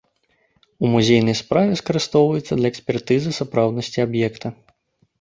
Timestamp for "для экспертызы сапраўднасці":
2.63-3.99